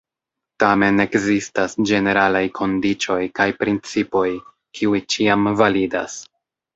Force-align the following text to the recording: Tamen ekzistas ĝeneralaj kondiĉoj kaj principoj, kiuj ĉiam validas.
Tamen 0.61 1.01
ekzistas 1.03 1.75
ĝeneralaj 1.89 2.41
kondiĉoj 2.59 3.17
kaj 3.41 3.47
principoj, 3.59 4.23
kiuj 4.79 5.03
ĉiam 5.17 5.47
validas. 5.61 6.17